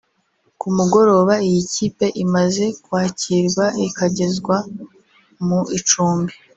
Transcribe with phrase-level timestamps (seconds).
[0.59, 4.55] Ku mugoroba iyi kipe imaze kwakirwa ikagezwa
[5.45, 6.33] mu icumbi